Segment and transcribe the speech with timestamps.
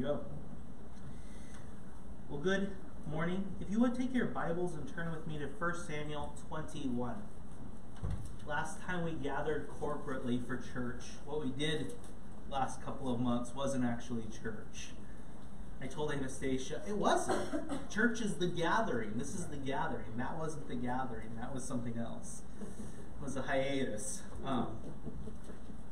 [0.00, 0.20] go.
[2.30, 2.70] Well, good
[3.10, 3.44] morning.
[3.60, 7.16] If you would take your Bibles and turn with me to 1 Samuel 21.
[8.46, 11.92] Last time we gathered corporately for church, what we did
[12.48, 14.88] last couple of months wasn't actually church.
[15.82, 17.90] I told Anastasia, it wasn't.
[17.90, 19.18] church is the gathering.
[19.18, 20.16] This is the gathering.
[20.16, 21.36] That wasn't the gathering.
[21.38, 22.40] That was something else.
[22.62, 24.22] It was a hiatus.
[24.46, 24.68] Um,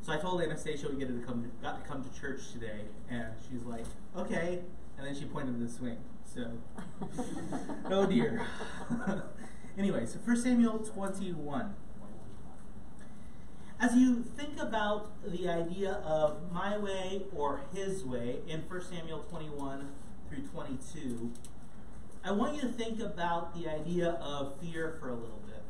[0.09, 2.81] so I told Anastasia we get to come, got to come to church today,
[3.11, 3.85] and she's like,
[4.17, 4.61] okay.
[4.97, 5.99] And then she pointed to the swing.
[6.25, 6.51] So,
[7.91, 8.41] oh dear.
[9.79, 11.75] anyway, so 1 Samuel 21.
[13.79, 19.27] As you think about the idea of my way or his way in 1 Samuel
[19.29, 19.91] 21
[20.31, 21.33] through 22,
[22.25, 25.63] I want you to think about the idea of fear for a little bit.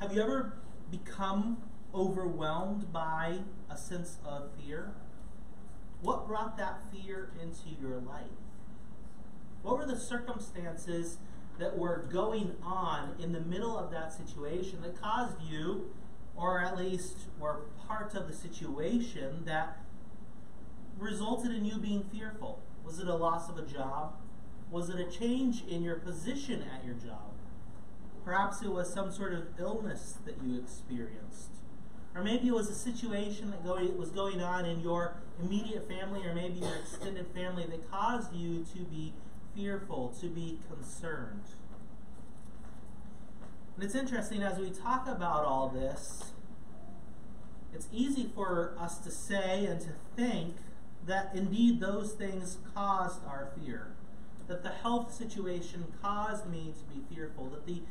[0.00, 0.54] Have you ever
[0.90, 1.58] become
[1.94, 3.38] overwhelmed by
[3.70, 4.94] a sense of fear?
[6.02, 8.26] What brought that fear into your life?
[9.62, 11.18] What were the circumstances
[11.58, 15.94] that were going on in the middle of that situation that caused you,
[16.36, 19.78] or at least were part of the situation that
[20.98, 22.60] resulted in you being fearful?
[22.84, 24.14] Was it a loss of a job?
[24.70, 27.32] Was it a change in your position at your job?
[28.24, 31.50] Perhaps it was some sort of illness that you experienced.
[32.14, 36.32] Or maybe it was a situation that was going on in your immediate family or
[36.32, 39.12] maybe your extended family that caused you to be
[39.54, 41.42] fearful, to be concerned.
[43.74, 46.32] And it's interesting as we talk about all this,
[47.74, 50.54] it's easy for us to say and to think
[51.06, 53.88] that indeed those things caused our fear.
[54.46, 57.46] That the health situation caused me to be fearful.
[57.46, 57.82] That the,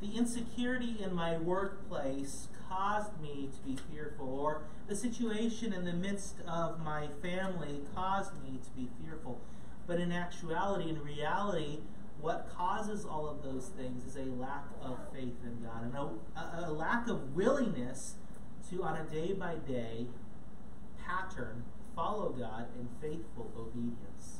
[0.00, 4.28] the insecurity in my workplace caused me to be fearful.
[4.28, 9.40] Or the situation in the midst of my family caused me to be fearful.
[9.86, 11.80] But in actuality, in reality,
[12.20, 16.68] what causes all of those things is a lack of faith in God and a,
[16.68, 18.14] a lack of willingness
[18.70, 20.06] to, on a day by day
[21.06, 21.64] pattern,
[21.94, 24.38] follow God in faithful obedience.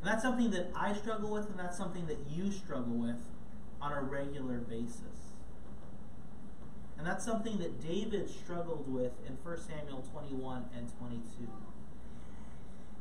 [0.00, 3.20] And that's something that I struggle with, and that's something that you struggle with
[3.80, 5.21] on a regular basis.
[7.02, 11.48] And that's something that David struggled with in 1 Samuel 21 and 22.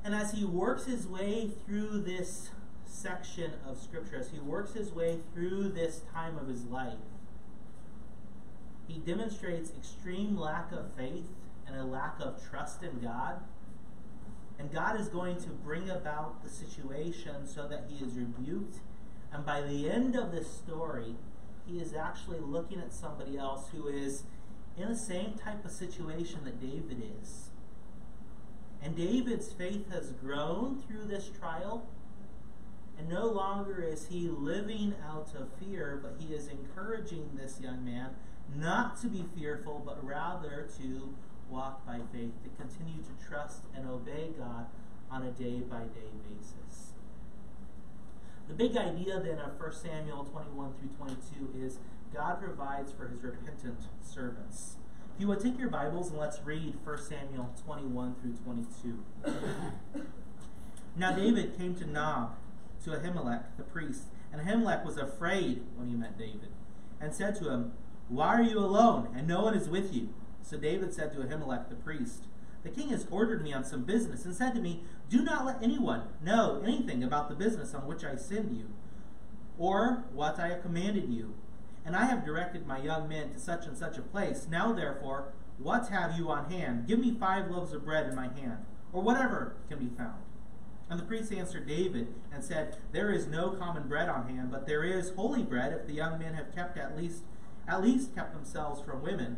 [0.04, 2.50] And as he works his way through this
[2.88, 6.98] section of Scripture, as he works his way through this time of his life,
[8.88, 11.28] he demonstrates extreme lack of faith
[11.68, 13.36] and a lack of trust in God.
[14.58, 18.78] And God is going to bring about the situation so that he is rebuked.
[19.32, 21.18] And by the end of this story,
[21.72, 24.24] he is actually looking at somebody else who is
[24.78, 27.50] in the same type of situation that David is.
[28.82, 31.88] And David's faith has grown through this trial.
[32.98, 37.84] And no longer is he living out of fear, but he is encouraging this young
[37.86, 38.12] man
[38.56, 41.14] not to be fearful, but rather to
[41.50, 44.66] walk by faith, to continue to trust and obey God
[45.10, 46.71] on a day by day basis.
[48.52, 51.80] The big idea then of 1 Samuel 21 through 22 is
[52.14, 54.76] God provides for his repentant servants.
[55.16, 59.06] If you would take your Bibles and let's read 1 Samuel 21 through 22.
[60.98, 62.36] now David came to Nob,
[62.84, 66.50] to Ahimelech the priest, and Ahimelech was afraid when he met David,
[67.00, 67.72] and said to him,
[68.10, 70.10] Why are you alone, and no one is with you?
[70.42, 72.26] So David said to Ahimelech the priest,
[72.64, 75.64] The king has ordered me on some business, and said to me, Do not let
[75.64, 78.68] anyone know anything about the business on which I send you,
[79.58, 81.34] or what I have commanded you
[81.86, 84.48] and I have directed my young men to such and such a place.
[84.50, 86.88] Now, therefore, what have you on hand?
[86.88, 90.22] Give me five loaves of bread in my hand, or whatever can be found.
[90.90, 94.68] And the priest answered David and said, There is no common bread on hand, but
[94.68, 97.24] there is holy bread if the young men have kept at least
[97.68, 99.38] at least kept themselves from women.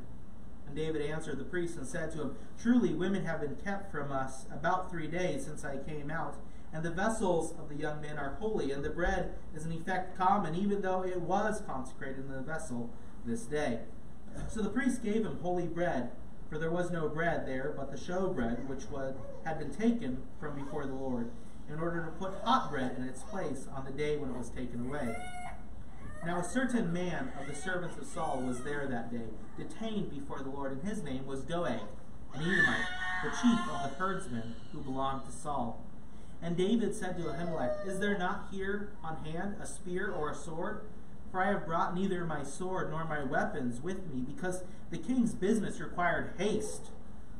[0.73, 4.11] And David answered the priest and said to him, Truly women have been kept from
[4.11, 6.37] us about three days since I came out,
[6.73, 10.17] and the vessels of the young men are holy, and the bread is in effect
[10.17, 12.89] common, even though it was consecrated in the vessel
[13.23, 13.81] this day.
[14.49, 16.09] So the priest gave him holy bread,
[16.49, 19.13] for there was no bread there but the show bread, which was,
[19.45, 21.29] had been taken from before the Lord,
[21.69, 24.49] in order to put hot bread in its place on the day when it was
[24.49, 25.15] taken away.
[26.25, 29.27] Now a certain man of the servants of Saul was there that day,
[29.57, 31.81] detained before the Lord, and his name was Doeg,
[32.33, 32.87] an Edomite,
[33.23, 35.83] the chief of the herdsmen who belonged to Saul.
[36.41, 40.35] And David said to Ahimelech, Is there not here on hand a spear or a
[40.35, 40.85] sword?
[41.29, 45.33] For I have brought neither my sword nor my weapons with me, because the king's
[45.33, 46.91] business required haste.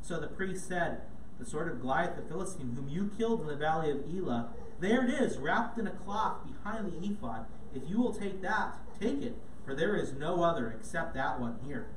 [0.02, 1.04] So the priest said,
[1.40, 4.50] the sword of Goliath the Philistine, whom you killed in the valley of Elah.
[4.80, 7.46] There it is, wrapped in a cloth behind the ephod.
[7.74, 9.36] If you will take that, take it,
[9.66, 11.88] for there is no other except that one here.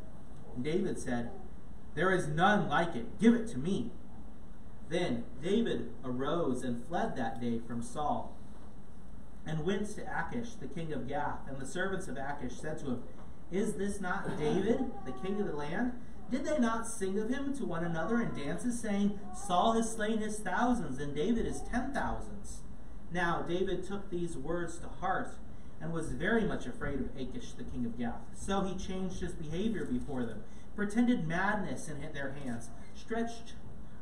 [0.55, 1.31] And David said,
[1.94, 3.19] There is none like it.
[3.19, 3.90] Give it to me.
[4.88, 8.37] Then David arose and fled that day from Saul,
[9.44, 11.40] and went to Achish, the king of Gath.
[11.49, 13.02] And the servants of Achish said to him,
[13.50, 15.93] Is this not David, the king of the land?
[16.31, 20.19] Did they not sing of him to one another in dances, saying, Saul has slain
[20.19, 22.62] his thousands, and David his ten thousands?
[23.12, 25.37] Now David took these words to heart,
[25.81, 28.20] and was very much afraid of Achish, the king of Gath.
[28.34, 30.43] So he changed his behavior before them,
[30.75, 33.55] pretended madness in their hands, stretched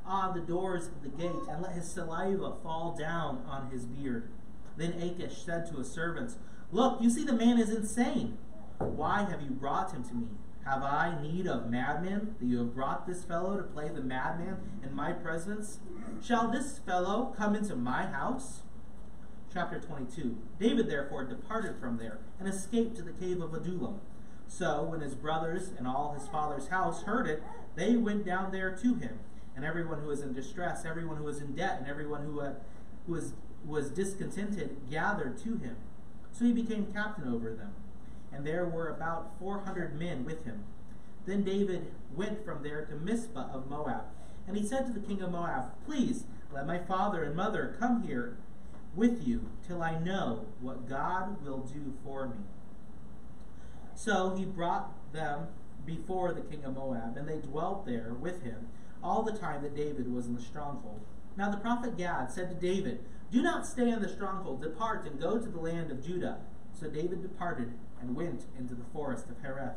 [0.06, 4.28] on the doors of the gate, and let his saliva fall down on his beard.
[4.76, 6.36] Then Achish said to his servants,
[6.72, 8.38] Look, you see the man is insane.
[8.78, 10.26] Why have you brought him to me?
[10.64, 14.56] Have I need of madmen that you have brought this fellow to play the madman
[14.82, 15.78] in my presence?
[16.22, 18.62] Shall this fellow come into my house?
[19.54, 20.36] Chapter 22.
[20.58, 24.00] David therefore departed from there and escaped to the cave of Adullam.
[24.48, 27.40] So when his brothers and all his father's house heard it,
[27.76, 29.20] they went down there to him
[29.56, 32.54] and everyone who was in distress, everyone who was in debt, and everyone who, uh,
[33.06, 33.34] who was,
[33.64, 35.76] was discontented gathered to him.
[36.32, 37.72] So he became captain over them.
[38.32, 40.64] And there were about 400 men with him.
[41.26, 44.06] Then David went from there to Mizpah of Moab.
[44.46, 48.02] And he said to the king of Moab, Please let my father and mother come
[48.02, 48.36] here
[48.96, 52.36] with you till I know what God will do for me.
[53.94, 55.48] So he brought them
[55.86, 58.68] before the king of Moab, and they dwelt there with him
[59.02, 61.00] all the time that David was in the stronghold.
[61.36, 65.20] Now the prophet Gad said to David, Do not stay in the stronghold, depart and
[65.20, 66.38] go to the land of Judah.
[66.72, 69.76] So David departed and went into the forest of Hereth.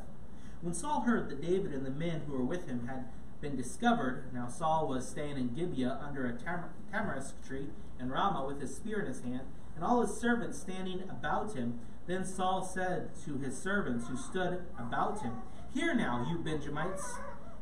[0.62, 3.06] When Saul heard that David and the men who were with him had
[3.42, 7.68] been discovered, now Saul was staying in Gibeah under a tam- tamarisk tree
[8.00, 11.80] in Ramah with his spear in his hand, and all his servants standing about him.
[12.08, 15.34] Then Saul said to his servants who stood about him,
[15.74, 17.18] Hear now, you Benjamites.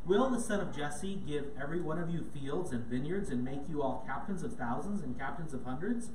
[0.05, 3.61] Will the son of Jesse give every one of you fields and vineyards and make
[3.67, 6.11] you all captains of thousands and captains of hundreds?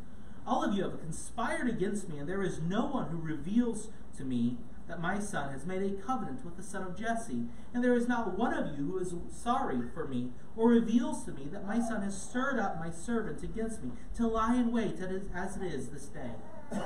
[0.46, 4.24] All of you have conspired against me, and there is no one who reveals to
[4.24, 4.56] me
[4.90, 7.44] that my son has made a covenant with the son of Jesse.
[7.72, 11.32] And there is not one of you who is sorry for me or reveals to
[11.32, 14.96] me that my son has stirred up my servants against me to lie in wait
[15.32, 16.32] as it is this day.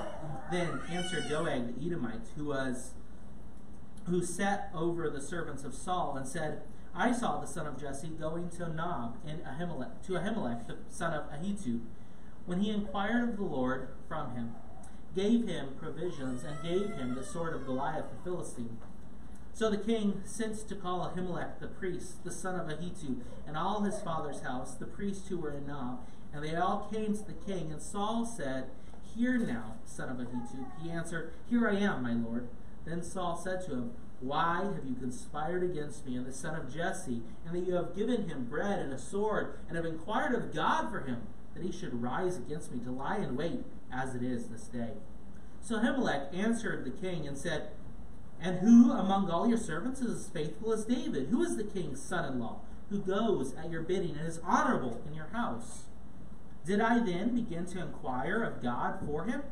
[0.51, 2.93] then answered Doeg the Edomite, who was
[4.07, 6.61] who sat over the servants of Saul, and said,
[6.95, 11.15] I saw the son of Jesse going to Nob and Ahimelech, to Ahimelech, the son
[11.15, 11.81] of Ahitub,
[12.47, 14.55] when he inquired of the Lord from him,
[15.15, 18.79] gave him provisions, and gave him the sword of Goliath the Philistine.
[19.53, 23.83] So the king sent to call Ahimelech the priest, the son of Ahitub, and all
[23.83, 26.01] his father's house, the priests who were in Nob,
[26.33, 27.71] and they all came to the king.
[27.71, 28.71] And Saul said,
[29.15, 30.67] Hear now, son of Ahitub.
[30.83, 32.49] He answered, Here I am, my lord.
[32.85, 33.91] Then Saul said to him,
[34.25, 37.95] why have you conspired against me and the son of Jesse, and that you have
[37.95, 41.73] given him bread and a sword, and have inquired of God for him, that he
[41.73, 44.93] should rise against me to lie in wait, as it is this day?
[45.61, 47.69] So Ahimelech answered the king and said,
[48.41, 51.29] And who among all your servants is as faithful as David?
[51.29, 52.61] Who is the king's son in law,
[52.91, 55.85] who goes at your bidding and is honorable in your house?
[56.67, 59.43] Did I then begin to inquire of God for him?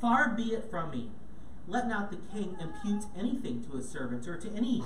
[0.00, 1.10] Far be it from me
[1.70, 4.82] let not the king impute anything to his servants or to any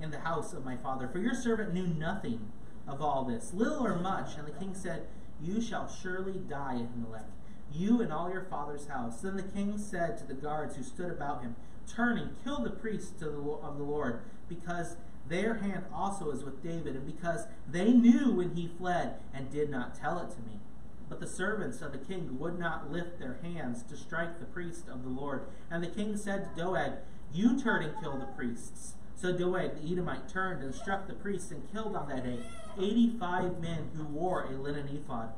[0.00, 2.52] in the house of my father, for your servant knew nothing
[2.86, 4.36] of all this, little or much.
[4.36, 5.08] And the king said,
[5.42, 7.26] You shall surely die, Ahimelech,
[7.72, 9.20] you and all your father's house.
[9.20, 12.70] Then the king said to the guards who stood about him, Turn and kill the
[12.70, 14.96] priests of the Lord, because
[15.28, 19.70] their hand also is with David, and because they knew when he fled and did
[19.70, 20.60] not tell it to me.
[21.08, 24.88] But the servants of the king would not lift their hands to strike the priest
[24.88, 25.46] of the Lord.
[25.70, 26.92] And the king said to Doeg,
[27.32, 28.94] You turn and kill the priests.
[29.14, 32.40] So Doeg the Edomite turned and struck the priests and killed on that day
[32.78, 35.30] 85 men who wore a linen ephod.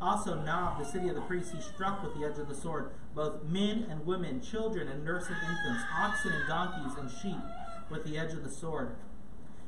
[0.00, 2.92] Also, Nob, the city of the priests, he struck with the edge of the sword,
[3.14, 7.42] both men and women, children and nursing infants, oxen and donkeys and sheep,
[7.90, 8.96] with the edge of the sword.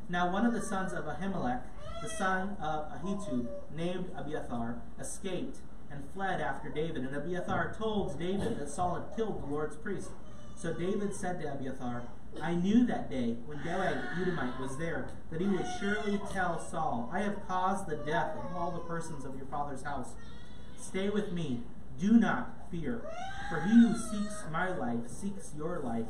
[0.09, 1.63] Now, one of the sons of Ahimelech,
[2.03, 5.59] the son of Ahitub, named Abiathar, escaped
[5.91, 7.05] and fled after David.
[7.05, 10.11] And Abiathar told David that Saul had killed the Lord's priest.
[10.57, 12.05] So David said to Abiathar,
[12.41, 17.11] I knew that day when Doeg Edomite was there that he would surely tell Saul,
[17.13, 20.11] I have caused the death of all the persons of your father's house.
[20.77, 21.63] Stay with me.
[21.99, 23.03] Do not fear.
[23.51, 26.07] For he who seeks my life seeks your life.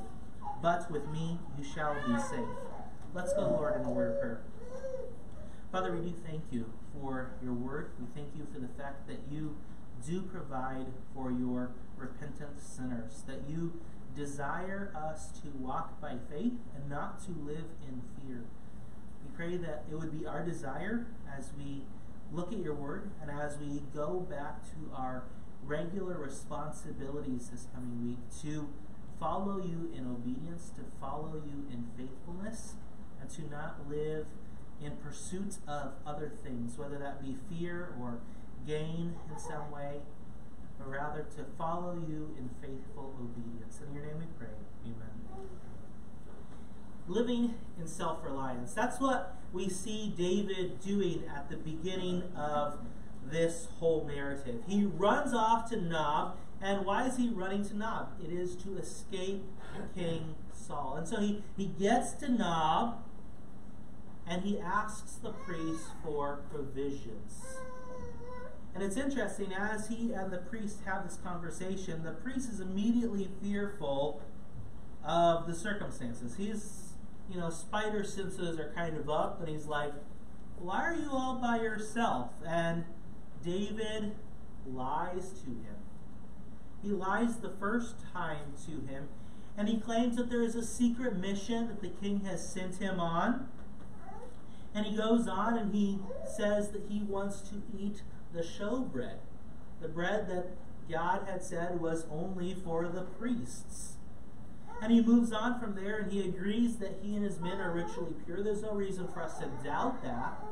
[0.62, 2.48] But with me you shall be safe.
[3.14, 4.40] Let's go, Lord, in a word of prayer.
[5.72, 7.90] Father, we do thank you for your word.
[7.98, 9.56] We thank you for the fact that you
[10.06, 13.80] do provide for your repentant sinners, that you
[14.16, 18.44] desire us to walk by faith and not to live in fear.
[19.24, 21.82] We pray that it would be our desire as we
[22.32, 25.24] look at your word and as we go back to our
[25.64, 28.68] regular responsibilities this coming week to
[29.20, 32.74] follow you in obedience, to follow you in faithfulness,
[33.20, 34.26] and to not live
[34.82, 38.18] in pursuit of other things, whether that be fear or
[38.66, 40.00] gain in some way,
[40.82, 43.80] but rather to follow you in faithful obedience.
[43.86, 44.48] In your name we pray.
[44.84, 45.48] Amen.
[47.08, 48.72] Living in self reliance.
[48.72, 52.78] That's what we see David doing at the beginning of
[53.24, 54.62] this whole narrative.
[54.66, 58.12] He runs off to Nob, and why is he running to Nob?
[58.22, 59.44] It is to escape
[59.94, 60.96] King Saul.
[60.96, 63.02] And so he, he gets to Nob,
[64.26, 67.56] and he asks the priest for provisions.
[68.82, 73.28] And it's interesting, as he and the priest have this conversation, the priest is immediately
[73.40, 74.20] fearful
[75.04, 76.34] of the circumstances.
[76.36, 76.94] He's,
[77.30, 79.92] you know, spider senses are kind of up, and he's like,
[80.58, 82.30] Why are you all by yourself?
[82.44, 82.84] And
[83.44, 84.16] David
[84.66, 85.76] lies to him.
[86.82, 89.06] He lies the first time to him,
[89.56, 92.98] and he claims that there is a secret mission that the king has sent him
[92.98, 93.46] on.
[94.74, 96.00] And he goes on and he
[96.36, 98.00] says that he wants to eat
[98.34, 99.18] the showbread,
[99.80, 100.46] the bread that
[100.90, 103.96] God had said was only for the priests.
[104.80, 107.72] And he moves on from there and he agrees that he and his men are
[107.72, 108.42] ritually pure.
[108.42, 110.42] There's no reason for us to doubt that.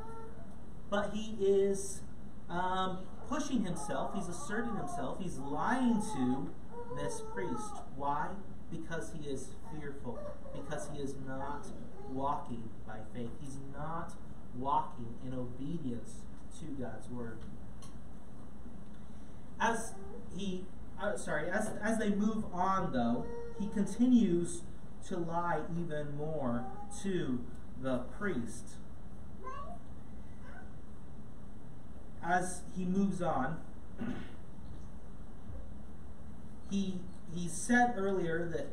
[0.89, 2.03] But he is
[2.49, 6.51] um, pushing himself, he's asserting himself, he's lying to
[6.97, 7.83] this priest.
[7.97, 8.29] Why?
[8.71, 10.19] Because he is fearful,
[10.53, 11.67] because he is not
[12.13, 13.31] walking by faith.
[13.41, 14.15] He's not
[14.57, 16.23] walking in obedience
[16.61, 17.39] to God's word.
[19.61, 19.93] As
[20.37, 20.65] he,
[21.01, 23.27] uh, sorry, as, as they move on, though,
[23.59, 24.63] he continues
[25.09, 26.65] to lie even more
[27.03, 27.41] to
[27.83, 28.77] the priest.
[32.23, 33.59] As he moves on,
[36.71, 37.01] he
[37.35, 38.69] he said earlier that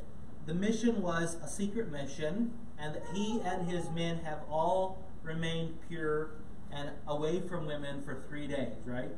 [0.45, 5.77] the mission was a secret mission and that he and his men have all remained
[5.87, 6.31] pure
[6.71, 9.11] and away from women for three days, right?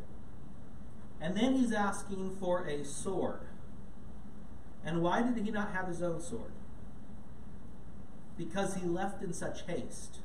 [1.22, 3.42] And then he's asking for a sword.
[4.86, 6.52] And why did he not have his own sword?
[8.38, 10.20] Because he left in such haste.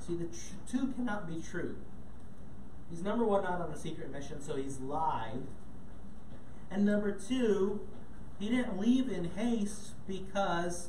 [0.00, 0.26] See, the
[0.70, 1.76] two cannot be true.
[2.90, 5.42] He's number one, not on a secret mission, so he's lied.
[6.70, 7.80] And number two,
[8.38, 10.88] he didn't leave in haste because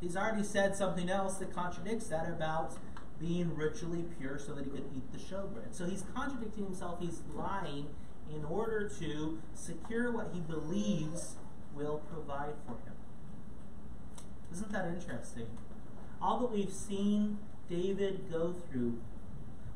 [0.00, 2.74] he's already said something else that contradicts that about
[3.20, 5.72] being ritually pure so that he could eat the showbread.
[5.72, 7.88] So he's contradicting himself, he's lying
[8.32, 11.36] in order to secure what he believes
[11.74, 12.94] will provide for him.
[14.52, 15.46] Isn't that interesting?
[16.22, 17.38] All that we've seen
[17.68, 18.98] David go through.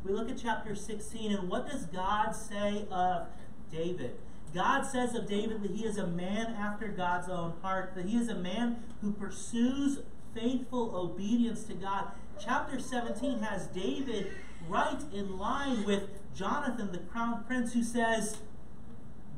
[0.04, 3.26] We look at chapter 16, and what does God say of
[3.70, 4.16] David?
[4.54, 8.16] God says of David that he is a man after God's own heart, that he
[8.16, 10.00] is a man who pursues
[10.34, 12.12] faithful obedience to God.
[12.40, 14.30] Chapter 17 has David
[14.68, 18.38] right in line with Jonathan, the crown prince, who says,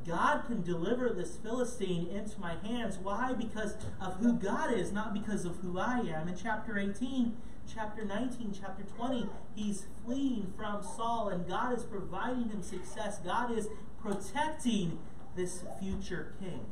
[0.07, 2.97] God can deliver this Philistine into my hands.
[2.97, 3.33] Why?
[3.33, 6.27] Because of who God is, not because of who I am.
[6.27, 7.37] In chapter 18,
[7.71, 13.19] chapter 19, chapter 20, he's fleeing from Saul, and God is providing him success.
[13.19, 13.67] God is
[14.01, 14.97] protecting
[15.35, 16.65] this future king.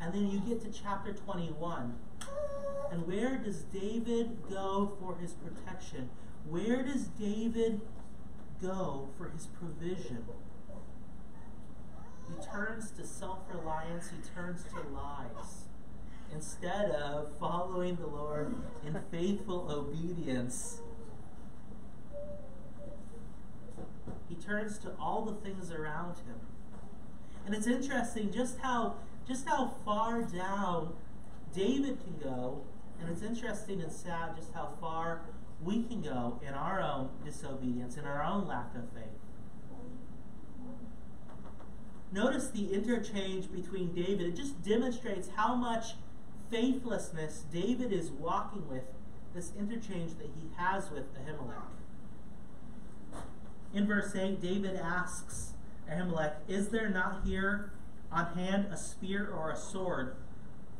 [0.00, 1.94] And then you get to chapter 21.
[2.90, 6.10] And where does David go for his protection?
[6.48, 7.80] Where does David
[8.60, 10.24] go for his provision?
[12.28, 15.64] He turns to self reliance, he turns to lies.
[16.32, 20.80] Instead of following the Lord in faithful obedience,
[24.28, 26.40] he turns to all the things around him.
[27.46, 28.94] And it's interesting just how
[29.28, 30.94] just how far down
[31.54, 32.62] David can go,
[33.00, 35.22] and it's interesting and sad just how far
[35.64, 39.04] we can go in our own disobedience, in our own lack of faith.
[42.12, 44.20] Notice the interchange between David.
[44.20, 45.94] It just demonstrates how much
[46.50, 48.84] faithlessness David is walking with,
[49.34, 51.62] this interchange that he has with Ahimelech.
[53.72, 55.54] In verse 8, David asks
[55.90, 57.72] Ahimelech, Is there not here
[58.12, 60.14] on hand a spear or a sword?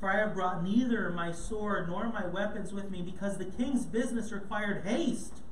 [0.00, 3.86] For I have brought neither my sword nor my weapons with me, because the king's
[3.86, 5.42] business required haste.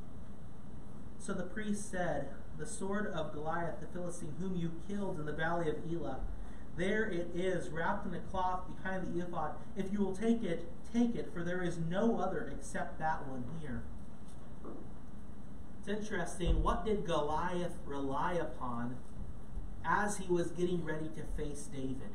[1.18, 5.32] So the priest said, The sword of Goliath the Philistine, whom you killed in the
[5.32, 6.20] valley of Elah,
[6.76, 9.54] there it is, wrapped in a cloth behind the ephod.
[9.76, 13.44] If you will take it, take it, for there is no other except that one
[13.60, 13.82] here.
[15.78, 16.62] It's interesting.
[16.62, 18.96] What did Goliath rely upon
[19.84, 22.12] as he was getting ready to face David?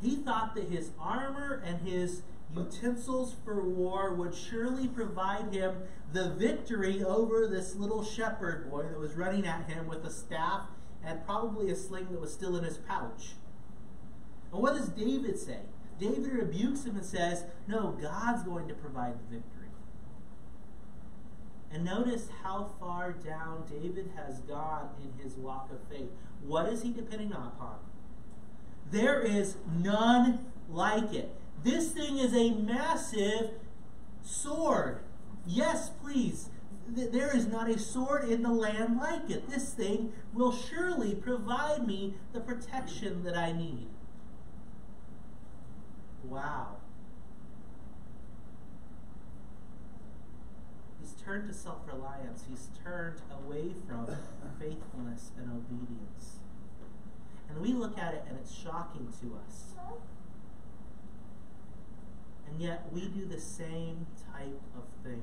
[0.00, 2.22] He thought that his armor and his
[2.54, 8.98] utensils for war would surely provide him the victory over this little shepherd boy that
[8.98, 10.68] was running at him with a staff
[11.04, 13.34] and probably a sling that was still in his pouch.
[14.52, 15.60] And what does David say?
[15.98, 19.68] David rebukes him and says, No, God's going to provide the victory.
[21.72, 26.10] And notice how far down David has gone in his walk of faith.
[26.42, 27.78] What is he depending upon?
[28.90, 31.34] There is none like it.
[31.64, 33.50] This thing is a massive
[34.22, 35.00] sword.
[35.46, 36.50] Yes, please.
[36.88, 39.48] There is not a sword in the land like it.
[39.50, 43.88] This thing will surely provide me the protection that I need.
[46.22, 46.76] Wow.
[51.00, 54.06] He's turned to self reliance, he's turned away from
[54.60, 56.38] faithfulness and obedience.
[57.48, 59.74] And we look at it and it's shocking to us.
[62.48, 65.22] And yet we do the same type of thing.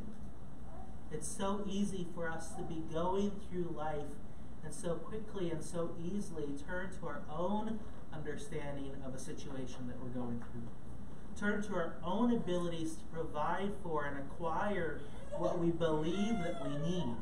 [1.11, 4.01] It's so easy for us to be going through life
[4.63, 7.79] and so quickly and so easily turn to our own
[8.13, 10.67] understanding of a situation that we're going through.
[11.39, 15.01] Turn to our own abilities to provide for and acquire
[15.37, 17.15] what we believe that we need,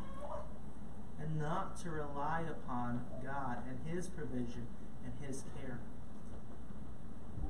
[1.20, 4.67] and not to rely upon God and His provision
[5.03, 5.79] and His care.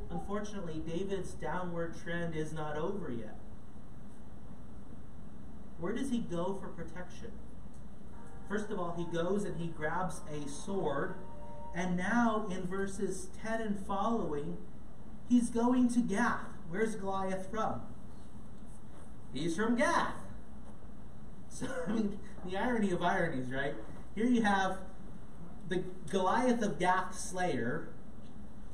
[0.10, 3.38] Unfortunately, David's downward trend is not over yet.
[5.80, 7.32] Where does he go for protection?
[8.48, 11.16] First of all, he goes and he grabs a sword.
[11.74, 14.58] And now in verses 10 and following,
[15.30, 16.46] he's going to Gath.
[16.70, 17.82] Where's Goliath from?
[19.34, 20.14] He's from Gath.
[21.54, 23.74] So, I mean, the irony of ironies, right?
[24.16, 24.78] Here you have
[25.72, 27.88] the Goliath of Gath Slayer,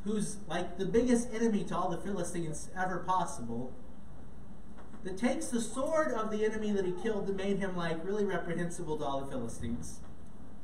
[0.03, 3.71] who's like the biggest enemy to all the Philistines ever possible,
[5.03, 8.25] that takes the sword of the enemy that he killed that made him like really
[8.25, 9.99] reprehensible to all the Philistines.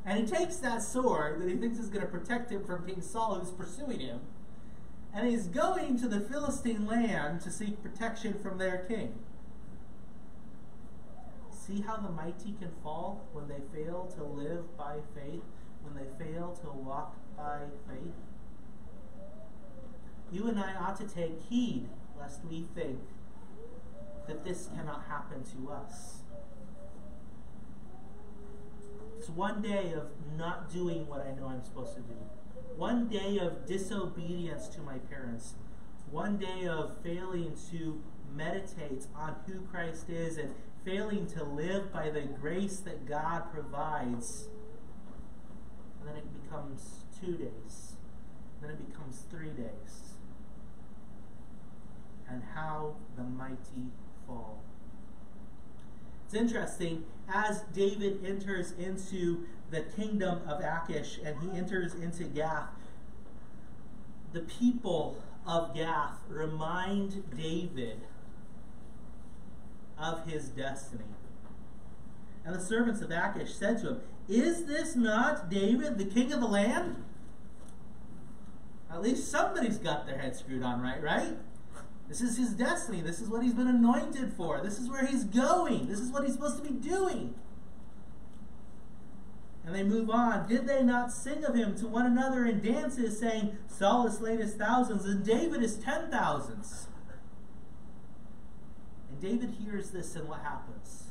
[0.06, 3.02] And he takes that sword that he thinks is going to protect him from King
[3.02, 4.22] Saul who's pursuing him.
[5.14, 9.14] And he's going to the Philistine land to seek protection from their king.
[11.52, 15.44] See how the mighty can fall when they fail to live by faith,
[15.84, 18.14] when they fail to walk by faith?
[20.32, 21.88] You and I ought to take heed
[22.20, 23.00] lest we think
[24.28, 26.20] that this cannot happen to us.
[29.18, 32.16] It's one day of not doing what I know I'm supposed to do.
[32.76, 35.56] One day of disobedience to my parents.
[36.10, 38.02] One day of failing to
[38.36, 44.48] meditate on who Christ is and failing to live by the grace that God provides.
[46.04, 47.94] And then it becomes two days.
[48.62, 50.16] Then it becomes three days.
[52.30, 53.92] And how the mighty
[54.28, 54.62] fall.
[56.26, 62.70] It's interesting, as David enters into the kingdom of Achish and he enters into Gath,
[64.34, 68.02] the people of Gath remind David
[69.98, 71.04] of his destiny.
[72.46, 76.40] And the servants of Achish said to him, Is this not David, the king of
[76.40, 77.04] the land?
[78.92, 81.38] At least somebody's got their head screwed on right, right?
[82.08, 83.02] This is his destiny.
[83.02, 84.62] This is what he's been anointed for.
[84.62, 85.88] This is where he's going.
[85.88, 87.34] This is what he's supposed to be doing.
[89.66, 90.48] And they move on.
[90.48, 94.40] Did they not sing of him to one another in dances, saying, Saul has slain
[94.40, 96.88] his thousands, and David is ten thousands?
[99.10, 101.03] And David hears this, and what happens?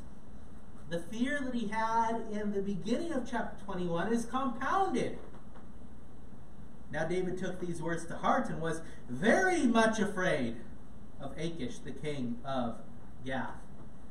[0.93, 5.19] The fear that he had in the beginning of chapter 21 is compounded.
[6.93, 10.57] Now David took these words to heart and was very much afraid
[11.19, 12.77] of Achish, the king of
[13.25, 13.57] Gath.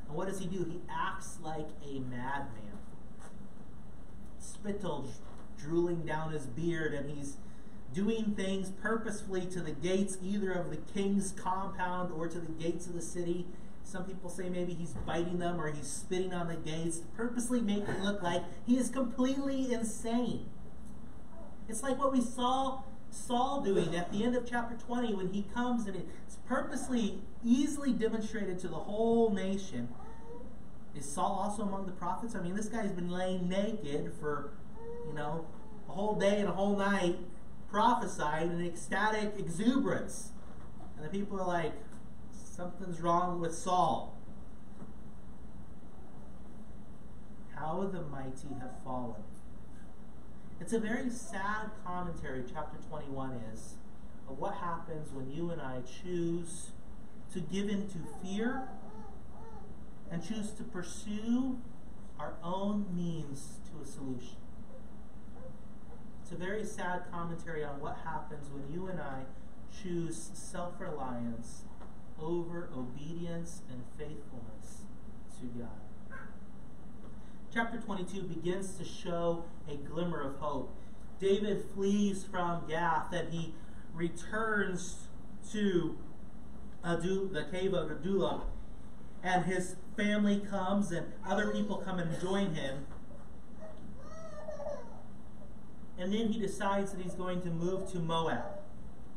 [0.08, 0.64] And what does he do?
[0.64, 2.80] He acts like a madman.
[4.40, 5.08] Spittle
[5.60, 7.38] drooling down his beard, and he's
[7.94, 12.88] doing things purposefully to the gates either of the king's compound or to the gates
[12.88, 13.46] of the city.
[13.84, 17.90] Some people say maybe he's biting them or he's spitting on the gates, purposely making
[17.90, 20.46] it look like he is completely insane.
[21.68, 25.44] It's like what we saw Saul doing at the end of chapter 20 when he
[25.54, 29.90] comes and it's purposely, easily demonstrated to the whole nation
[30.96, 32.36] Is Saul also among the prophets?
[32.36, 34.52] I mean, this guy's been laying naked for,
[35.08, 35.46] you know,
[35.88, 37.18] a whole day and a whole night,
[37.70, 40.32] prophesying in ecstatic exuberance.
[40.98, 41.74] And the people are like,
[42.52, 44.18] something's wrong with Saul.
[47.56, 49.24] How the mighty have fallen.
[50.60, 53.76] It's a very sad commentary, chapter 21 is,
[54.30, 56.72] of what happens when you and I choose
[57.34, 58.68] to give in to fear
[60.12, 61.58] and choose to pursue
[62.20, 64.36] our own means to a solution.
[66.22, 69.24] It's a very sad commentary on what happens when you and I
[69.72, 71.64] choose self reliance
[72.22, 74.84] over obedience and faithfulness
[75.40, 75.82] to God
[77.54, 80.74] chapter 22 begins to show a glimmer of hope.
[81.20, 83.54] David flees from Gath and he
[83.94, 85.08] returns
[85.52, 85.98] to
[86.84, 88.42] the cave of Adullam,
[89.22, 92.88] and his family comes and other people come and join him.
[96.00, 98.62] And then he decides that he's going to move to Moab.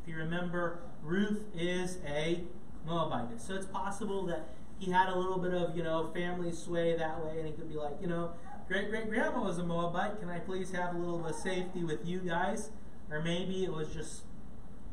[0.03, 2.43] If you remember, Ruth is a
[2.85, 3.41] Moabite.
[3.41, 7.25] So it's possible that he had a little bit of, you know, family sway that
[7.25, 8.33] way, and he could be like, you know,
[8.69, 10.21] great great grandma was a Moabite.
[10.21, 12.71] Can I please have a little bit of safety with you guys?
[13.11, 14.23] Or maybe it was just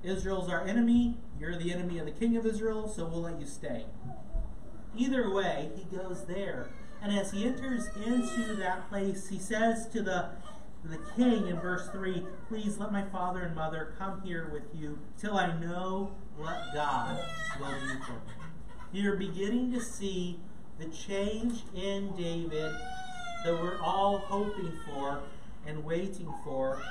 [0.03, 1.17] Israel's our enemy.
[1.39, 3.85] You're the enemy of the king of Israel, so we'll let you stay.
[4.95, 6.69] Either way, he goes there.
[7.01, 10.29] And as he enters into that place, he says to the,
[10.83, 14.99] the king in verse 3 Please let my father and mother come here with you
[15.17, 17.19] till I know what God
[17.59, 18.41] will do for me
[18.91, 20.39] you're beginning to see
[20.77, 22.73] the change in David
[23.45, 25.19] that we're all hoping for
[25.65, 26.81] and waiting for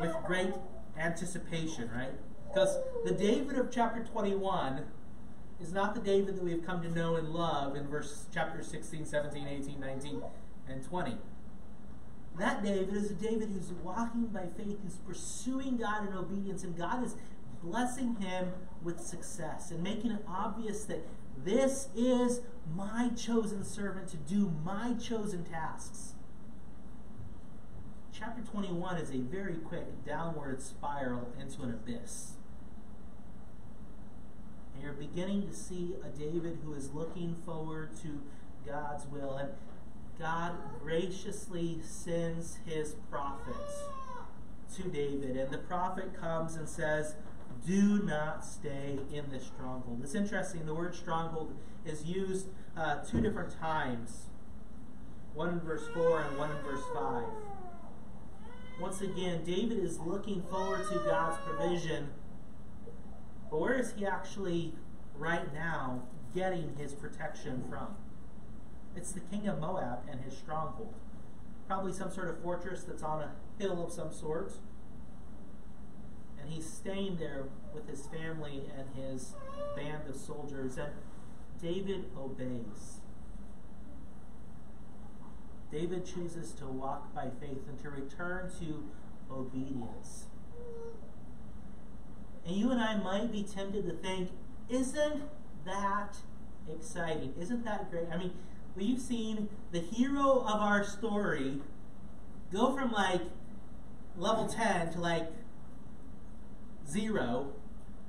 [0.00, 0.52] with great
[0.96, 2.12] anticipation, right?
[2.48, 4.84] Because the David of chapter 21
[5.60, 9.04] is not the David that we've come to know and love in verse chapter 16,
[9.04, 10.22] 17, 18, 19,
[10.68, 11.16] and 20.
[12.38, 16.78] That David is a David who's walking by faith, who's pursuing God in obedience, and
[16.78, 17.16] God is
[17.62, 21.06] blessing him with success and making it obvious that
[21.44, 22.40] this is
[22.74, 26.14] my chosen servant to do my chosen tasks.
[28.12, 32.32] Chapter 21 is a very quick downward spiral into an abyss.
[34.74, 38.20] And you're beginning to see a David who is looking forward to
[38.66, 39.36] God's will.
[39.36, 39.50] And
[40.18, 43.54] God graciously sends his prophet
[44.76, 45.36] to David.
[45.36, 47.14] And the prophet comes and says,
[47.66, 50.00] do not stay in this stronghold.
[50.02, 54.26] It's interesting, the word stronghold is used uh, two different times
[55.34, 57.22] one in verse 4 and one in verse 5.
[58.80, 62.08] Once again, David is looking forward to God's provision,
[63.50, 64.74] but where is he actually
[65.16, 66.02] right now
[66.34, 67.94] getting his protection from?
[68.96, 70.94] It's the king of Moab and his stronghold.
[71.68, 74.54] Probably some sort of fortress that's on a hill of some sort
[76.50, 79.34] he's staying there with his family and his
[79.76, 80.76] band of soldiers.
[80.76, 80.92] And
[81.62, 83.00] David obeys.
[85.70, 88.84] David chooses to walk by faith and to return to
[89.30, 90.26] obedience.
[92.44, 94.30] And you and I might be tempted to think,
[94.68, 95.22] isn't
[95.64, 96.16] that
[96.68, 97.34] exciting?
[97.38, 98.06] Isn't that great?
[98.12, 98.32] I mean,
[98.74, 101.60] we've seen the hero of our story
[102.52, 103.22] go from like
[104.16, 105.30] level 10 to like
[106.90, 107.52] zero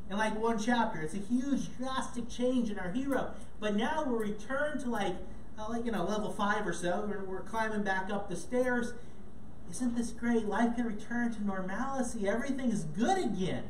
[0.10, 1.02] in like one chapter.
[1.02, 3.34] It's a huge, drastic change in our hero.
[3.60, 5.15] But now we're returned to like,
[5.58, 7.06] uh, like you know, level five or so.
[7.08, 8.94] We're, we're climbing back up the stairs.
[9.70, 10.46] Isn't this great?
[10.46, 12.28] Life can return to normalcy.
[12.28, 13.63] Everything is good again.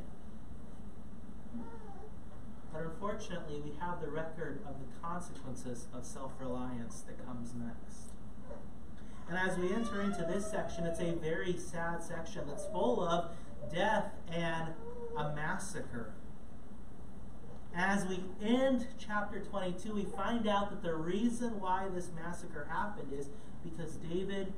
[2.74, 8.14] But unfortunately, we have the record of the consequences of self reliance that comes next.
[9.30, 13.32] And as we enter into this section, it's a very sad section that's full of
[13.72, 14.70] death and
[15.18, 16.14] a massacre.
[17.74, 23.14] As we end chapter 22, we find out that the reason why this massacre happened
[23.14, 23.30] is
[23.64, 24.54] because David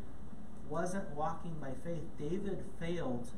[0.67, 2.03] wasn't walking by faith.
[2.17, 3.29] David failed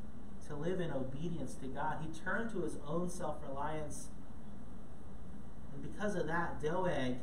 [0.48, 1.98] to live in obedience to God.
[2.00, 4.08] He turned to his own self reliance.
[5.74, 7.16] And because of that, Doeg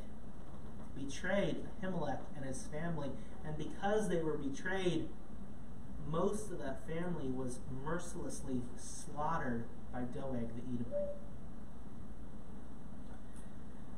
[0.96, 3.10] betrayed Ahimelech and his family.
[3.46, 5.10] And because they were betrayed,
[6.10, 11.16] most of that family was mercilessly slaughtered by Doeg the Edomite.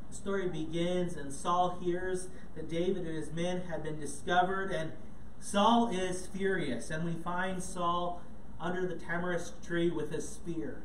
[0.10, 4.92] The story begins, and Saul hears that David and his men had been discovered, and
[5.40, 6.90] Saul is furious.
[6.90, 8.22] And we find Saul
[8.60, 10.84] under the tamarisk tree with his spear.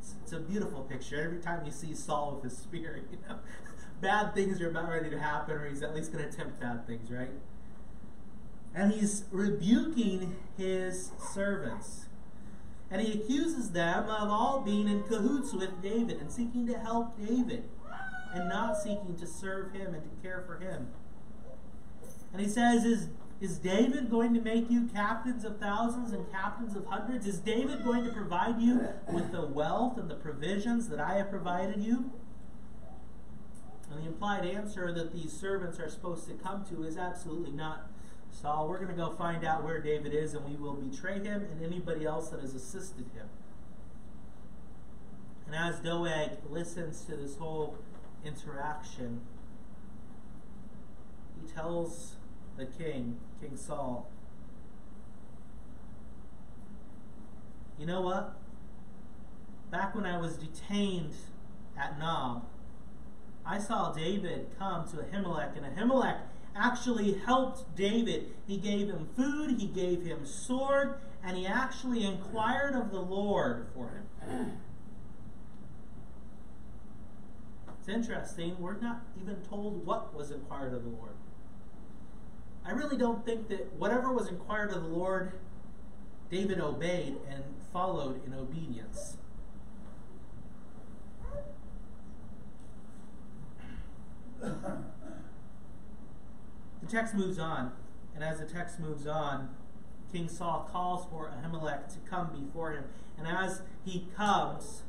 [0.00, 1.22] It's, it's a beautiful picture.
[1.22, 3.36] Every time you see Saul with his spear, you know.
[4.00, 6.86] bad things are about ready to happen, or he's at least going to attempt bad
[6.86, 7.30] things, right?
[8.78, 12.06] And he's rebuking his servants.
[12.92, 17.18] And he accuses them of all being in cahoots with David and seeking to help
[17.18, 17.64] David
[18.32, 20.86] and not seeking to serve him and to care for him.
[22.32, 23.08] And he says, Is,
[23.40, 27.26] is David going to make you captains of thousands and captains of hundreds?
[27.26, 31.30] Is David going to provide you with the wealth and the provisions that I have
[31.30, 32.12] provided you?
[33.90, 37.90] And the implied answer that these servants are supposed to come to is absolutely not.
[38.30, 41.46] Saul, we're going to go find out where David is, and we will betray him
[41.50, 43.28] and anybody else that has assisted him.
[45.46, 47.78] And as Doeg listens to this whole
[48.24, 49.22] interaction,
[51.40, 52.16] he tells
[52.56, 54.10] the king, King Saul,
[57.78, 58.36] you know what?
[59.70, 61.14] Back when I was detained
[61.78, 62.44] at Nob,
[63.46, 66.18] I saw David come to Ahimelech, and Ahimelech
[66.56, 68.34] actually helped David.
[68.46, 73.66] He gave him food, he gave him sword, and he actually inquired of the Lord
[73.74, 74.52] for him.
[77.78, 81.12] It's interesting, we're not even told what was inquired of the Lord.
[82.64, 85.32] I really don't think that whatever was inquired of the Lord,
[86.30, 89.16] David obeyed and followed in obedience.
[96.88, 97.72] The text moves on,
[98.14, 99.50] and as the text moves on,
[100.10, 102.84] King Saul calls for Ahimelech to come before him.
[103.18, 104.84] And as he comes,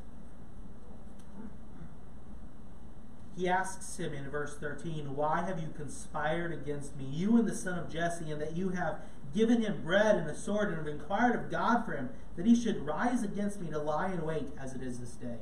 [3.36, 7.54] he asks him in verse 13, Why have you conspired against me, you and the
[7.54, 9.02] son of Jesse, and that you have
[9.36, 12.56] given him bread and a sword, and have inquired of God for him, that he
[12.56, 15.40] should rise against me to lie in wait as it is this day?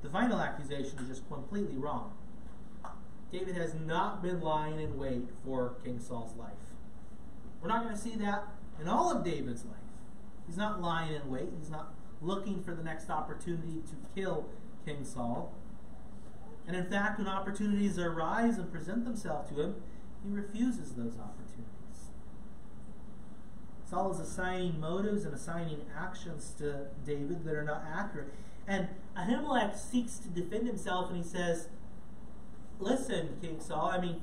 [0.00, 2.12] The final accusation is just completely wrong.
[3.34, 6.52] David has not been lying in wait for King Saul's life.
[7.60, 8.44] We're not going to see that
[8.80, 9.74] in all of David's life.
[10.46, 11.48] He's not lying in wait.
[11.58, 14.46] He's not looking for the next opportunity to kill
[14.86, 15.52] King Saul.
[16.68, 19.74] And in fact, when opportunities arise and present themselves to him,
[20.22, 22.12] he refuses those opportunities.
[23.84, 28.32] Saul is assigning motives and assigning actions to David that are not accurate.
[28.68, 31.68] And Ahimelech seeks to defend himself and he says,
[32.78, 33.90] listen, King Saul.
[33.90, 34.22] I mean,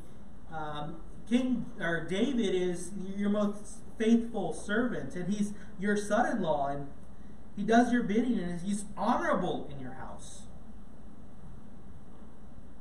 [0.54, 0.98] um,
[1.30, 6.88] King or David is your most faithful servant, and he's your son-in-law, and
[7.56, 10.44] he does your bidding, and he's honorable in your house.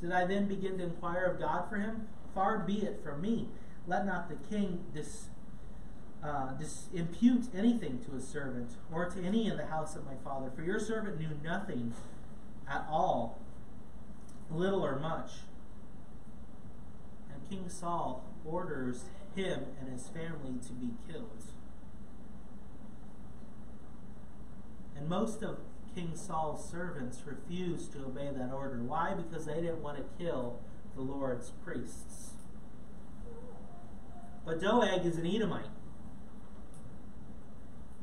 [0.00, 2.08] Did I then begin to inquire of God for him?
[2.34, 3.48] Far be it from me.
[3.86, 5.26] Let not the king dis,
[6.24, 10.14] uh, dis, impute anything to his servant, or to any in the house of my
[10.24, 10.50] father.
[10.54, 11.92] For your servant knew nothing
[12.68, 13.40] at all,
[14.50, 15.32] little or much.
[17.50, 21.44] King Saul orders him and his family to be killed.
[24.96, 25.58] And most of
[25.94, 28.78] King Saul's servants refused to obey that order.
[28.78, 29.14] Why?
[29.14, 30.60] Because they didn't want to kill
[30.94, 32.30] the Lord's priests.
[34.44, 35.66] But Doeg is an Edomite.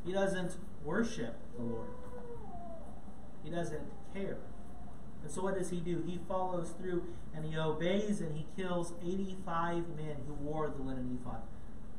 [0.05, 1.89] He doesn't worship the Lord.
[3.43, 3.81] He doesn't
[4.13, 4.37] care.
[5.23, 6.03] And so what does he do?
[6.05, 7.03] He follows through
[7.35, 11.41] and he obeys and he kills 85 men who wore the linen ephod.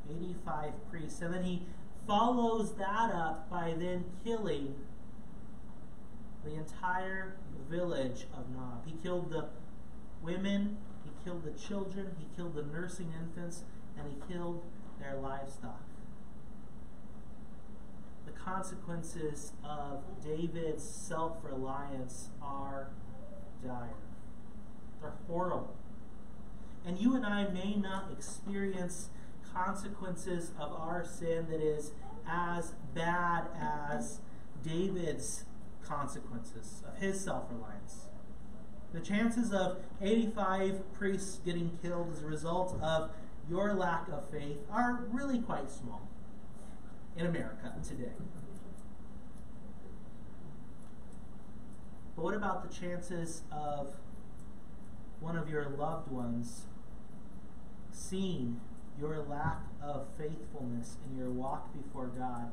[0.09, 1.21] 85 priests.
[1.21, 1.63] And then he
[2.07, 4.75] follows that up by then killing
[6.43, 7.35] the entire
[7.69, 8.85] village of Nob.
[8.85, 9.49] He killed the
[10.21, 13.63] women, he killed the children, he killed the nursing infants,
[13.97, 14.63] and he killed
[14.99, 15.81] their livestock.
[18.25, 22.89] The consequences of David's self reliance are
[23.65, 23.95] dire.
[25.01, 25.75] They're horrible.
[26.85, 29.09] And you and I may not experience
[29.53, 31.91] consequences of our sin that is
[32.27, 34.19] as bad as
[34.63, 35.45] David's
[35.83, 38.05] consequences of his self reliance.
[38.93, 43.11] The chances of 85 priests getting killed as a result of
[43.49, 46.07] your lack of faith are really quite small
[47.15, 48.13] in America today.
[52.19, 53.93] But what about the chances of
[55.21, 56.65] one of your loved ones
[57.93, 58.59] seeing
[58.99, 62.51] your lack of faithfulness in your walk before God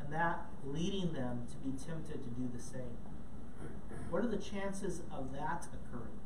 [0.00, 2.96] and that leading them to be tempted to do the same?
[4.10, 6.18] What are the chances of that occurring?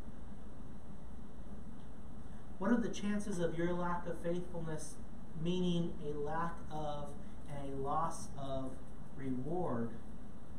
[2.58, 4.94] What are the chances of your lack of faithfulness
[5.42, 7.08] meaning a lack of
[7.46, 8.70] and a loss of
[9.18, 9.90] reward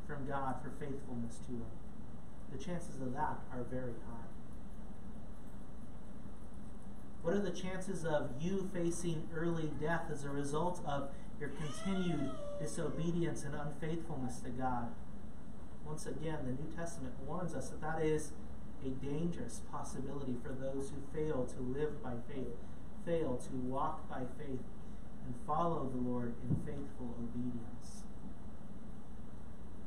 [0.05, 1.65] from God for faithfulness to Him?
[2.51, 4.25] The chances of that are very high.
[7.21, 12.29] What are the chances of you facing early death as a result of your continued
[12.59, 14.89] disobedience and unfaithfulness to God?
[15.85, 18.31] Once again, the New Testament warns us that that is
[18.85, 22.57] a dangerous possibility for those who fail to live by faith,
[23.05, 24.61] fail to walk by faith,
[25.25, 28.03] and follow the Lord in faithful obedience.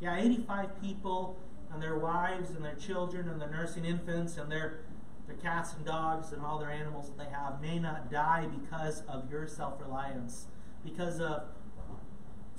[0.00, 1.36] Yeah, 85 people
[1.72, 4.80] and their wives and their children and their nursing infants and their,
[5.26, 9.02] their cats and dogs and all their animals that they have may not die because
[9.08, 10.46] of your self reliance,
[10.84, 11.42] because of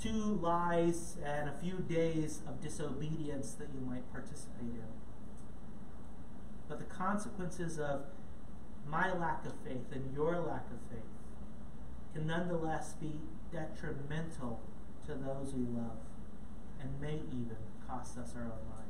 [0.02, 5.00] two lies and a few days of disobedience that you might participate in.
[6.68, 8.04] But the consequences of
[8.88, 11.04] my lack of faith and your lack of faith
[12.14, 13.14] can nonetheless be
[13.52, 14.62] detrimental
[15.06, 15.98] to those we love
[16.80, 18.89] and may even cost us our own lives.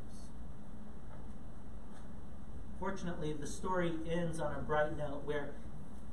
[2.80, 5.52] Fortunately, the story ends on a bright note where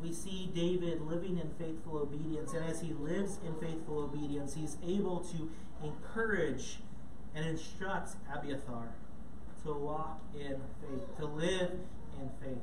[0.02, 4.76] we see David living in faithful obedience, and as he lives in faithful obedience, he's
[4.84, 5.50] able to
[5.82, 6.78] encourage
[7.34, 8.94] and instruct Abiathar
[9.64, 11.70] to walk in faith, to live
[12.20, 12.62] in faith.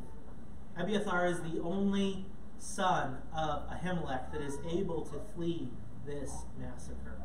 [0.78, 2.26] Abiathar is the only
[2.58, 5.70] son of Ahimelech that is able to flee
[6.06, 7.18] this massacre.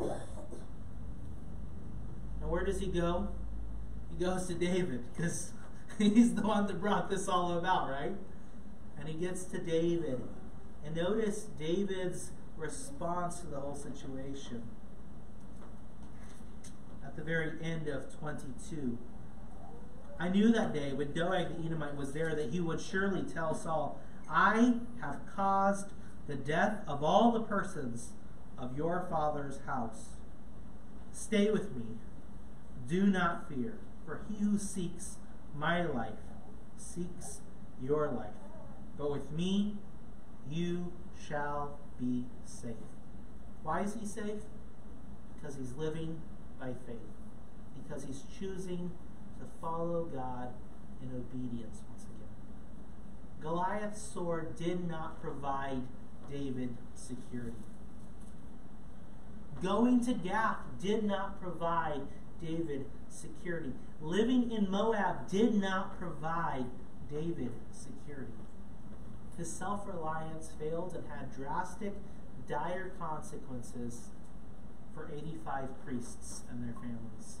[0.00, 0.16] Now,
[2.48, 3.28] where does he go?
[4.10, 5.52] He goes to David because
[6.14, 8.14] he's the one that brought this all about, right?
[8.98, 10.20] And he gets to David.
[10.84, 14.62] And notice David's response to the whole situation.
[17.04, 18.98] At the very end of 22.
[20.18, 23.54] I knew that day when Doeg the Edomite was there that he would surely tell
[23.54, 25.92] Saul, I have caused
[26.26, 28.12] the death of all the persons
[28.58, 30.16] of your father's house.
[31.12, 31.84] Stay with me
[32.90, 35.16] do not fear, for he who seeks
[35.56, 36.12] my life
[36.76, 37.40] seeks
[37.82, 38.30] your life.
[38.98, 39.76] But with me,
[40.48, 40.92] you
[41.28, 42.74] shall be safe.
[43.62, 44.42] Why is he safe?
[45.34, 46.20] Because he's living
[46.58, 46.96] by faith,
[47.82, 48.90] because he's choosing
[49.38, 50.48] to follow God
[51.02, 53.40] in obedience once again.
[53.40, 55.82] Goliath's sword did not provide
[56.30, 57.56] David security.
[59.62, 62.02] Going to Gath did not provide
[62.42, 63.72] David security.
[64.00, 66.66] Living in Moab did not provide
[67.10, 68.32] David security.
[69.36, 71.94] His self reliance failed and had drastic,
[72.48, 74.08] dire consequences
[74.94, 77.38] for 85 priests and their families.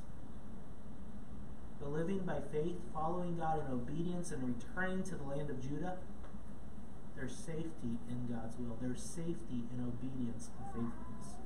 [1.80, 5.96] But living by faith, following God in obedience, and returning to the land of Judah,
[7.16, 8.76] there's safety in God's will.
[8.80, 11.36] There's safety in obedience and faithfulness.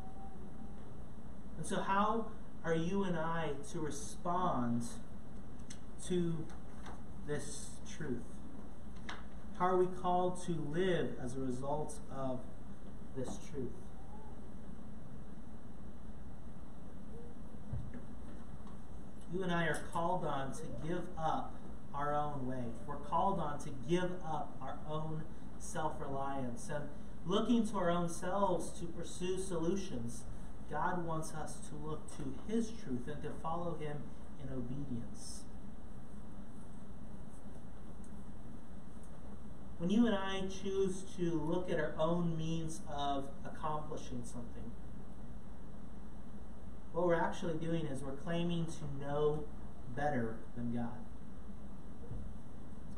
[1.56, 2.26] And so, how
[2.64, 4.84] are you and I to respond
[6.06, 6.46] to
[7.26, 8.22] this truth?
[9.58, 12.40] How are we called to live as a result of
[13.16, 13.70] this truth?
[19.32, 21.54] You and I are called on to give up
[21.94, 22.64] our own way.
[22.86, 25.22] We're called on to give up our own
[25.58, 26.84] self reliance and
[27.26, 30.24] looking to our own selves to pursue solutions
[30.70, 33.98] God wants us to look to His truth and to follow Him
[34.42, 35.42] in obedience.
[39.78, 44.70] When you and I choose to look at our own means of accomplishing something,
[46.92, 49.44] what we're actually doing is we're claiming to know
[49.96, 51.04] better than God.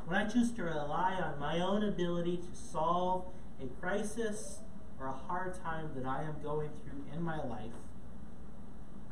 [0.05, 3.25] When I choose to rely on my own ability to solve
[3.61, 4.61] a crisis
[4.99, 7.73] or a hard time that I am going through in my life,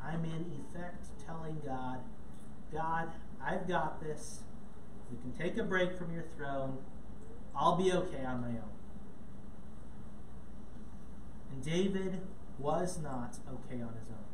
[0.03, 1.99] I'm in effect telling God,
[2.73, 3.11] God,
[3.43, 4.41] I've got this.
[5.11, 6.77] You can take a break from your throne.
[7.55, 8.75] I'll be okay on my own.
[11.51, 12.21] And David
[12.59, 14.25] was not okay on his own.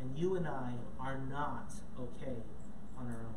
[0.00, 2.42] And you and I are not okay
[2.98, 3.34] on our own.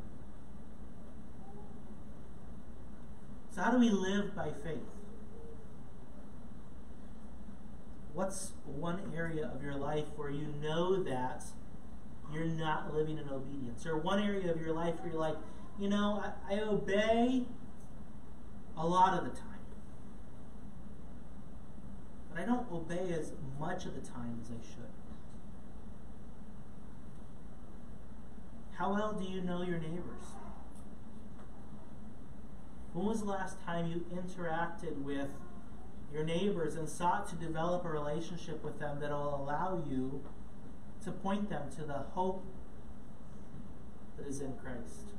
[3.49, 5.00] So, how do we live by faith?
[8.13, 11.43] What's one area of your life where you know that
[12.33, 13.85] you're not living in obedience?
[13.85, 15.37] Or one area of your life where you're like,
[15.79, 17.45] you know, I, I obey
[18.77, 19.47] a lot of the time.
[22.33, 24.91] But I don't obey as much of the time as I should.
[28.77, 30.25] How well do you know your neighbors?
[32.93, 35.29] When was the last time you interacted with
[36.13, 40.21] your neighbors and sought to develop a relationship with them that will allow you
[41.03, 42.43] to point them to the hope
[44.17, 45.13] that is in Christ.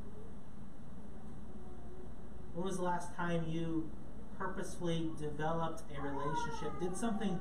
[2.55, 3.91] When was the last time you
[4.39, 7.41] purposefully developed a relationship, did something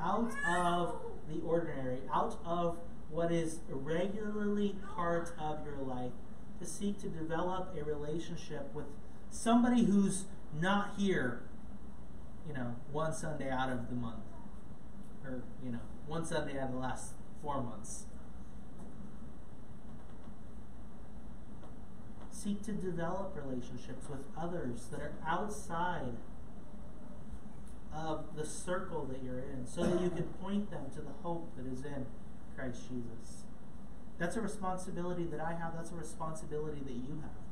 [0.00, 0.96] out of
[1.28, 2.78] the ordinary, out of
[3.10, 6.12] what is regularly part of your life,
[6.58, 8.86] to seek to develop a relationship with
[9.30, 10.24] somebody who's
[10.58, 11.42] not here,
[12.46, 14.22] you know, one Sunday out of the month,
[15.24, 18.04] or, you know, one Sunday out of the last four months.
[22.30, 26.16] Seek to develop relationships with others that are outside
[27.92, 31.50] of the circle that you're in so that you can point them to the hope
[31.56, 32.06] that is in
[32.54, 33.44] Christ Jesus.
[34.18, 37.45] That's a responsibility that I have, that's a responsibility that you have.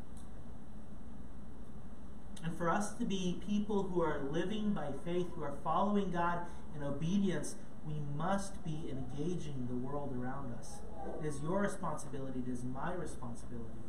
[2.44, 6.40] And for us to be people who are living by faith, who are following God
[6.76, 7.54] in obedience,
[7.86, 10.78] we must be engaging the world around us.
[11.22, 13.80] It is your responsibility, it is my responsibility.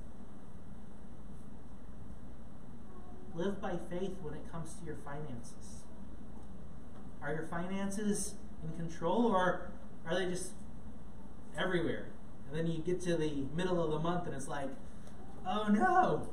[3.33, 5.83] Live by faith when it comes to your finances.
[7.21, 9.71] Are your finances in control or
[10.05, 10.51] are they just
[11.57, 12.07] everywhere?
[12.47, 14.69] And then you get to the middle of the month and it's like,
[15.45, 16.29] oh no,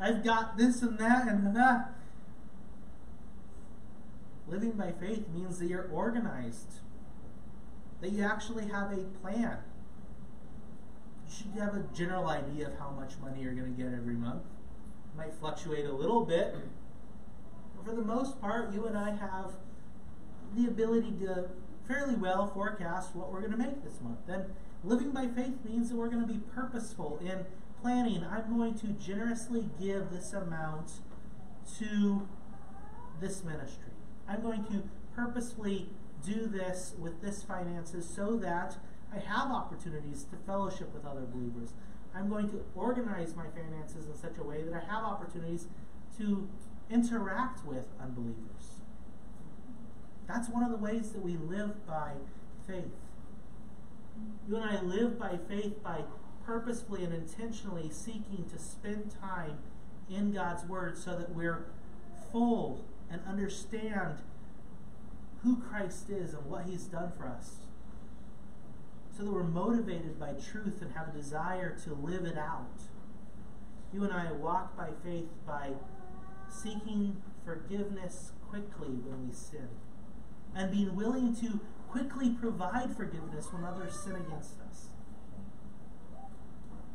[0.00, 1.92] I've got this and that and that.
[4.48, 6.80] Living by faith means that you're organized,
[8.00, 9.58] that you actually have a plan.
[11.28, 14.14] You should have a general idea of how much money you're going to get every
[14.14, 14.42] month.
[14.42, 16.56] It might fluctuate a little bit,
[17.76, 19.52] but for the most part, you and I have
[20.56, 21.48] the ability to
[21.86, 24.18] fairly well forecast what we're going to make this month.
[24.26, 24.46] Then
[24.82, 27.44] living by faith means that we're going to be purposeful in
[27.82, 28.24] planning.
[28.30, 30.92] I'm going to generously give this amount
[31.78, 32.28] to
[33.20, 33.92] this ministry.
[34.28, 34.82] I'm going to
[35.14, 35.88] purposely
[36.24, 38.76] do this with this finances so that
[39.14, 41.72] I have opportunities to fellowship with other believers.
[42.14, 45.66] I'm going to organize my finances in such a way that I have opportunities
[46.18, 46.48] to
[46.90, 48.82] interact with unbelievers.
[50.26, 52.12] That's one of the ways that we live by
[52.66, 52.84] faith.
[54.48, 56.02] You and I live by faith by
[56.50, 59.56] purposefully and intentionally seeking to spend time
[60.10, 61.66] in God's Word so that we're
[62.32, 64.16] full and understand
[65.44, 67.58] who Christ is and what He's done for us.
[69.16, 72.82] So that we're motivated by truth and have a desire to live it out.
[73.92, 75.74] You and I walk by faith by
[76.48, 79.68] seeking forgiveness quickly when we sin
[80.56, 84.59] and being willing to quickly provide forgiveness when others sin against us.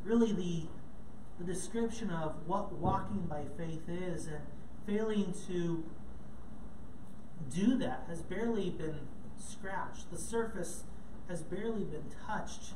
[0.06, 0.68] Really, the,
[1.40, 4.38] the description of what walking by faith is and
[4.86, 5.84] failing to
[7.54, 9.00] do that has barely been
[9.38, 10.12] scratched.
[10.12, 10.84] The surface
[11.28, 12.74] has barely been touched.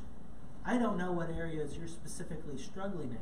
[0.66, 3.18] I don't know what areas you're specifically struggling in.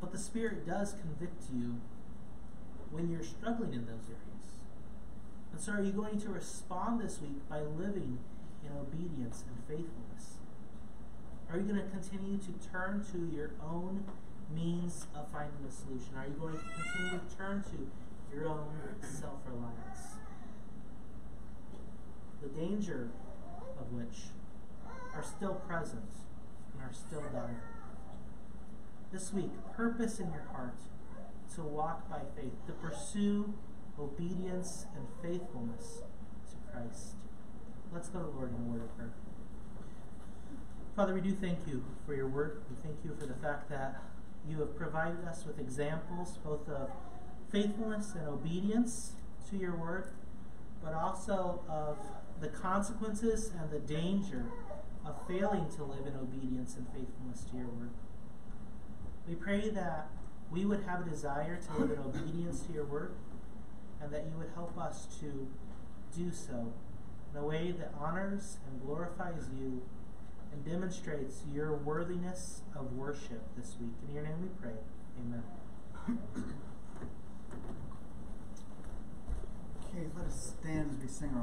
[0.00, 1.80] But the Spirit does convict you
[2.92, 4.60] when you're struggling in those areas.
[5.52, 8.18] And so, are you going to respond this week by living
[8.64, 10.38] in obedience and faithfulness?
[11.50, 14.04] Are you going to continue to turn to your own
[14.54, 16.16] means of finding a solution?
[16.16, 18.66] Are you going to continue to turn to your own
[19.00, 20.18] self reliance?
[22.42, 23.10] The danger
[23.78, 24.24] of which
[25.14, 26.10] are still present
[26.72, 27.62] and are still dire.
[29.12, 30.78] This week, purpose in your heart
[31.54, 33.54] to walk by faith, to pursue
[33.98, 36.02] obedience and faithfulness
[36.50, 37.14] to Christ.
[37.92, 39.12] Let's go to the Lord in a word of prayer.
[40.96, 42.62] Father, we do thank you for your word.
[42.70, 44.00] We thank you for the fact that
[44.48, 46.88] you have provided us with examples both of
[47.50, 49.14] faithfulness and obedience
[49.50, 50.12] to your word,
[50.84, 51.98] but also of
[52.40, 54.44] the consequences and the danger
[55.04, 57.90] of failing to live in obedience and faithfulness to your word.
[59.28, 60.06] We pray that
[60.48, 63.16] we would have a desire to live in obedience to your word
[64.00, 65.48] and that you would help us to
[66.16, 66.72] do so
[67.32, 69.82] in a way that honors and glorifies you
[70.54, 73.94] and demonstrates your worthiness of worship this week.
[74.08, 74.78] In your name we pray.
[75.20, 75.42] Amen.
[79.96, 81.42] Okay, let us stand as we sing our